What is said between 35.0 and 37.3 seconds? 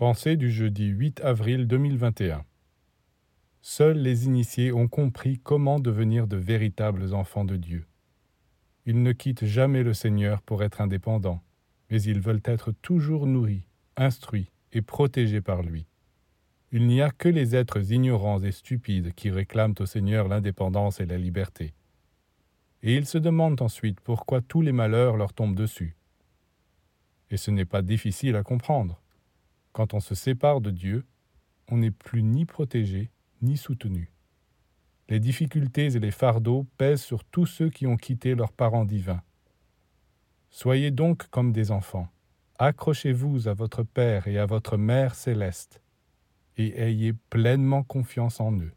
Les difficultés et les fardeaux pèsent sur